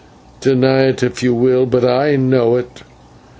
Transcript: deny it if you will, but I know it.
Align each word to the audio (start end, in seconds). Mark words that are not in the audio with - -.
deny 0.39 0.85
it 0.87 1.03
if 1.03 1.21
you 1.21 1.31
will, 1.31 1.67
but 1.67 1.85
I 1.85 2.15
know 2.15 2.55
it. 2.55 2.81